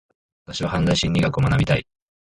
[0.47, 1.85] 私は犯罪心理学を学びたい。